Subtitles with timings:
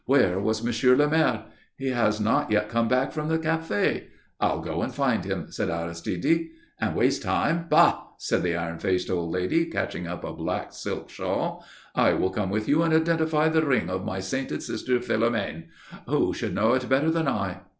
[0.07, 1.43] Where was Monsieur le Maire?
[1.77, 4.05] "He has not yet come back from the café."
[4.39, 6.49] "I'll go and find him," said Aristide.
[6.79, 7.67] "And waste time?
[7.69, 11.63] Bah!" said the iron faced old lady, catching up a black silk shawl.
[11.93, 15.65] "I will come with you and identify the ring of my sainted sister Philomène.
[16.07, 17.59] Who should know it better than I?"